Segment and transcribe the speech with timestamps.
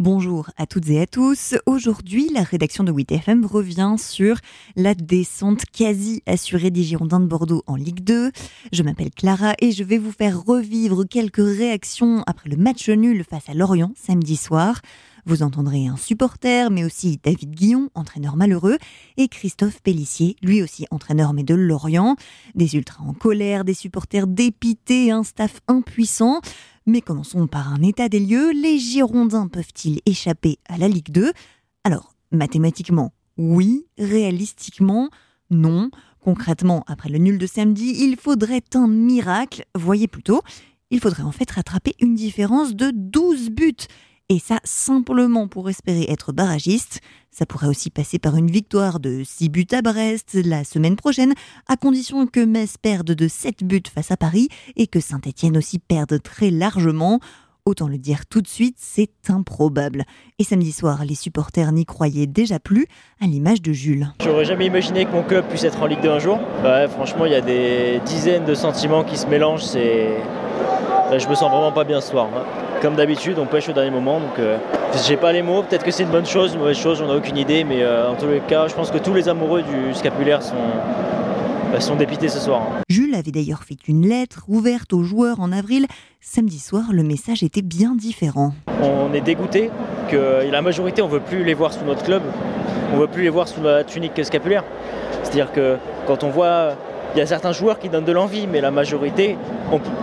[0.00, 1.56] Bonjour à toutes et à tous.
[1.66, 4.38] Aujourd'hui, la rédaction de 8FM revient sur
[4.74, 8.32] la descente quasi assurée des Girondins de Bordeaux en Ligue 2.
[8.72, 13.24] Je m'appelle Clara et je vais vous faire revivre quelques réactions après le match nul
[13.24, 14.80] face à Lorient samedi soir.
[15.26, 18.78] Vous entendrez un supporter, mais aussi David Guillon, entraîneur malheureux,
[19.18, 22.16] et Christophe Pellissier, lui aussi entraîneur mais de Lorient.
[22.54, 26.40] Des ultras en colère, des supporters dépités, un staff impuissant.
[26.86, 28.50] Mais commençons par un état des lieux.
[28.52, 31.32] Les Girondins peuvent-ils échapper à la Ligue 2
[31.84, 33.86] Alors, mathématiquement, oui.
[33.98, 35.10] Réalistiquement,
[35.50, 35.90] non.
[36.20, 39.64] Concrètement, après le nul de samedi, il faudrait un miracle.
[39.74, 40.42] Voyez plutôt,
[40.90, 43.76] il faudrait en fait rattraper une différence de 12 buts.
[44.32, 47.00] Et ça, simplement pour espérer être barragiste.
[47.32, 51.34] Ça pourrait aussi passer par une victoire de 6 buts à Brest la semaine prochaine,
[51.66, 55.80] à condition que Metz perde de 7 buts face à Paris et que Saint-Etienne aussi
[55.80, 57.18] perde très largement.
[57.64, 60.04] Autant le dire tout de suite, c'est improbable.
[60.38, 62.86] Et samedi soir, les supporters n'y croyaient déjà plus,
[63.20, 64.12] à l'image de Jules.
[64.22, 66.38] J'aurais jamais imaginé que mon club puisse être en Ligue 2 un jour.
[66.90, 69.64] Franchement, il y a des dizaines de sentiments qui se mélangent.
[69.64, 70.22] C'est...
[71.18, 72.28] Je me sens vraiment pas bien ce soir.
[72.80, 74.20] Comme d'habitude, on pêche au dernier moment.
[74.20, 74.58] Donc, euh,
[75.06, 75.62] j'ai pas les mots.
[75.62, 77.64] Peut-être que c'est une bonne chose, une mauvaise chose, on n'a aucune idée.
[77.64, 80.54] Mais euh, en tous les cas, je pense que tous les amoureux du scapulaire sont,
[81.72, 82.62] bah, sont dépités ce soir.
[82.62, 82.80] Hein.
[82.88, 85.86] Jules avait d'ailleurs fait une lettre ouverte aux joueurs en avril.
[86.20, 88.52] Samedi soir, le message était bien différent.
[88.82, 89.70] On est dégoûté
[90.10, 92.22] que la majorité, on veut plus les voir sous notre club.
[92.92, 94.64] On veut plus les voir sous la tunique scapulaire.
[95.22, 96.74] C'est-à-dire que quand on voit
[97.14, 99.36] il y a certains joueurs qui donnent de l'envie, mais la majorité,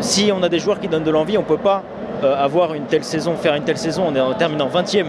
[0.00, 1.82] si on a des joueurs qui donnent de l'envie, on ne peut pas
[2.22, 5.06] avoir une telle saison, faire une telle saison, on est en terminant 20e.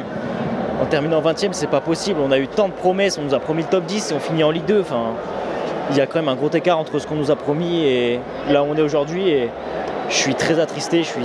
[0.81, 2.20] En terminant 20e, c'est pas possible.
[2.23, 4.20] On a eu tant de promesses, on nous a promis le top 10 et on
[4.20, 4.81] finit en Ligue 2.
[4.81, 5.14] Enfin,
[5.92, 8.20] il y a quand même un gros écart entre ce qu'on nous a promis et
[8.50, 9.30] là où on est aujourd'hui.
[9.30, 9.50] Et
[10.09, 11.22] je suis très attristé, je suis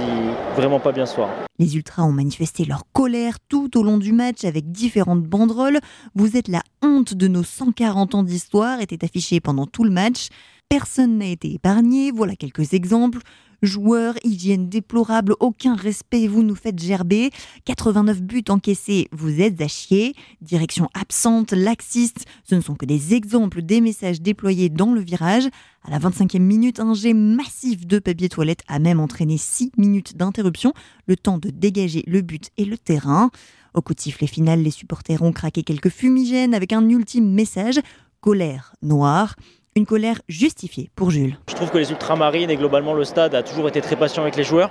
[0.56, 1.28] vraiment pas bien ce soir.
[1.58, 5.78] Les Ultras ont manifesté leur colère tout au long du match avec différentes banderoles.
[6.14, 10.28] Vous êtes la honte de nos 140 ans d'histoire était affiché pendant tout le match.
[10.68, 13.20] Personne n'a été épargné, voilà quelques exemples.
[13.62, 17.30] Joueurs, hygiène déplorable, aucun respect, vous nous faites gerber.
[17.64, 20.14] 89 buts encaissés, vous êtes à chier.
[20.40, 25.48] Direction absente, laxiste, ce ne sont que des exemples des messages déployés dans le virage.
[25.82, 30.16] À la 25e minute, un jet massif de papier toilette a même entraîné 6 minutes
[30.16, 30.72] d'interruption,
[31.06, 33.30] le temps de dégager le but et le terrain.
[33.74, 37.80] Au coup de sifflet final, les supporters ont craqué quelques fumigènes avec un ultime message
[38.20, 39.36] colère noire.
[39.76, 41.36] Une colère justifiée pour Jules.
[41.50, 44.34] Je trouve que les ultramarines et globalement le stade a toujours été très patient avec
[44.34, 44.70] les joueurs.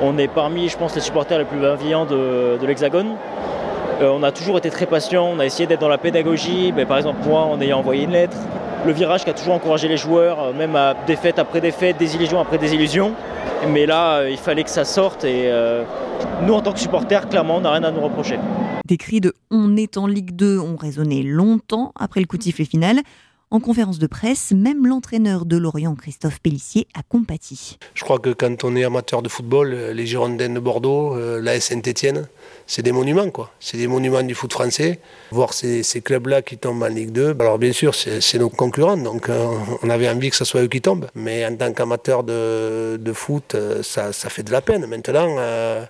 [0.00, 3.08] On est parmi, je pense, les supporters les plus bienveillants de, l'Hexagone.
[4.00, 6.72] Euh, on a toujours été très patient, on a essayé d'être dans la pédagogie.
[6.74, 8.38] Mais par exemple, moi, en ayant envoyé une lettre,
[8.86, 12.40] le virage qui a toujours encouragé les joueurs, euh, même à défaite après défaite, désillusion
[12.40, 13.12] après désillusion.
[13.68, 15.52] Mais là, euh, il fallait que ça sorte et
[16.40, 18.38] nous, en tant que supporters, clairement, on n'a rien à nous reprocher.
[18.86, 22.42] Des cris de On est en Ligue 2 ont résonné longtemps après le coup de
[22.42, 22.96] sifflet final.
[23.52, 27.76] En conférence de presse, même l'entraîneur de Lorient, Christophe Pellissier, a compati.
[27.92, 31.38] Je crois que quand on est amateur de football, euh, les Girondins de Bordeaux, euh,
[31.38, 32.28] la Saint-Etienne,
[32.66, 33.50] c'est des monuments, quoi.
[33.60, 35.00] C'est des monuments du foot français.
[35.32, 39.28] Voir ces, clubs-là qui tombent en Ligue 2, alors bien sûr, c'est nos concurrents, donc
[39.28, 39.46] euh,
[39.82, 41.08] on avait envie que ce soit eux qui tombent.
[41.14, 44.86] Mais en tant qu'amateur de, foot, ça, fait de la peine.
[44.86, 45.36] Maintenant,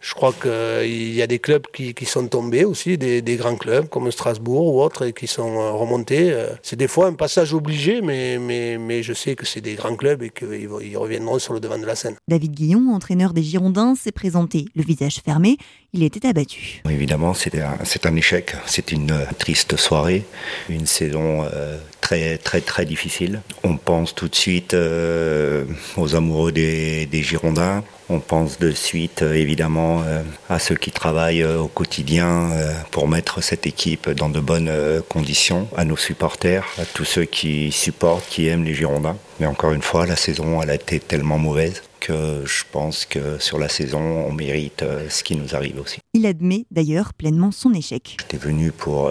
[0.01, 3.89] je crois qu'il y a des clubs qui, sont tombés aussi, des, des, grands clubs
[3.89, 6.35] comme Strasbourg ou autres, et qui sont remontés.
[6.63, 9.97] C'est des fois un passage obligé, mais, mais, mais je sais que c'est des grands
[9.97, 12.17] clubs et qu'ils reviendront sur le devant de la scène.
[12.29, 15.57] David Guillon, entraîneur des Girondins, s'est présenté le visage fermé.
[15.93, 16.83] Il était abattu.
[16.89, 18.55] Évidemment, c'est un, un, échec.
[18.67, 20.25] C'est une triste soirée,
[20.69, 21.79] une saison euh,
[22.13, 23.41] très très très difficile.
[23.65, 25.65] On pense tout de suite euh,
[25.97, 27.83] aux amoureux des, Girondins.
[28.11, 32.51] On pense de suite euh, évidemment euh, à ceux qui travaillent au quotidien
[32.91, 34.71] pour mettre cette équipe dans de bonnes
[35.09, 39.17] conditions, à nos supporters, à tous ceux qui supportent, qui aiment les Girondins.
[39.41, 43.39] Mais encore une fois, la saison elle a été tellement mauvaise que je pense que
[43.39, 46.02] sur la saison, on mérite ce qui nous arrive aussi.
[46.15, 48.17] Il admet d'ailleurs pleinement son échec.
[48.21, 49.11] J'étais venu pour,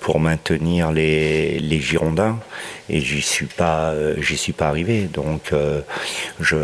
[0.00, 2.38] pour maintenir les, les Girondins
[2.88, 5.08] et j'y suis pas, j'y suis pas arrivé.
[5.12, 5.52] Donc
[6.40, 6.56] je,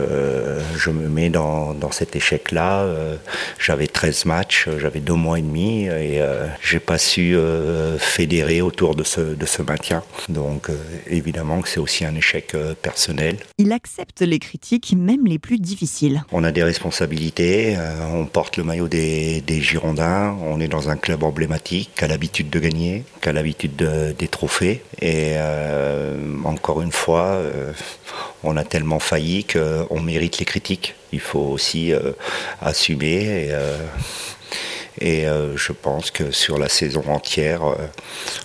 [0.76, 2.82] je me mets dans dans, cet échec-là.
[2.82, 3.16] Euh,
[3.58, 8.60] j'avais 13 matchs, j'avais deux mois et demi et euh, j'ai pas su euh, fédérer
[8.60, 10.02] autour de ce, de ce maintien.
[10.28, 10.68] Donc
[11.06, 13.36] évidemment que c'est aussi un échec personnel.
[13.58, 16.24] Il accepte les critiques, même les plus difficiles.
[16.32, 17.76] On a des responsabilités,
[18.12, 22.08] on porte le maillot des, des, Girondins, on est dans un club emblématique qui a
[22.08, 24.82] l'habitude de gagner, qui a l'habitude des trophées.
[25.00, 25.34] Et
[26.44, 27.40] encore une fois,
[28.42, 30.94] on a tellement failli qu'on mérite les critiques.
[31.12, 32.12] Il faut aussi euh,
[32.60, 33.50] assumer
[35.00, 37.62] et, euh, je pense que sur la saison entière,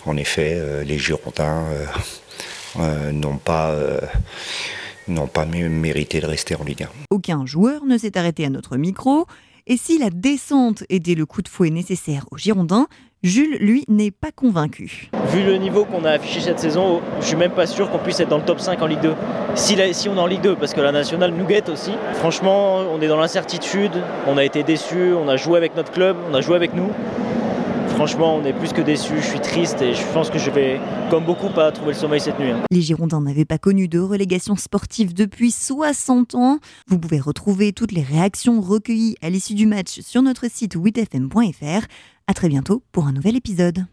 [0.05, 1.65] en effet, les Girondins
[3.11, 3.75] n'ont pas
[5.07, 6.89] n'ont pas mérité de rester en Ligue 1.
[7.09, 9.25] Aucun joueur ne s'est arrêté à notre micro.
[9.71, 12.87] Et si la descente était le coup de fouet nécessaire aux Girondins,
[13.21, 15.11] Jules, lui, n'est pas convaincu.
[15.31, 18.19] Vu le niveau qu'on a affiché cette saison, je suis même pas sûr qu'on puisse
[18.19, 19.13] être dans le top 5 en Ligue 2.
[19.53, 21.91] Si, si on est en Ligue 2, parce que la nationale nous guette aussi.
[22.13, 23.91] Franchement, on est dans l'incertitude,
[24.25, 26.89] on a été déçus, on a joué avec notre club, on a joué avec nous
[27.99, 29.17] franchement, on est plus que déçus.
[29.17, 30.79] Je suis triste et je pense que je vais,
[31.09, 32.51] comme beaucoup, pas trouver le sommeil cette nuit.
[32.51, 32.61] Hein.
[32.71, 36.59] Les Girondins n'avaient pas connu de relégation sportive depuis 60 ans.
[36.87, 41.87] Vous pouvez retrouver toutes les réactions recueillies à l'issue du match sur notre site 8fm.fr.
[42.27, 43.85] À très bientôt pour un nouvel épisode.